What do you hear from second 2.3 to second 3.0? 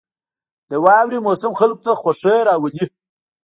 راولي.